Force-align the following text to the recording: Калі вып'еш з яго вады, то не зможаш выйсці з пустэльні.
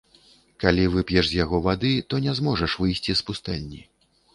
Калі 0.63 0.87
вып'еш 0.93 1.29
з 1.33 1.39
яго 1.43 1.57
вады, 1.69 1.95
то 2.09 2.25
не 2.27 2.33
зможаш 2.41 2.71
выйсці 2.85 3.11
з 3.23 3.31
пустэльні. 3.31 3.89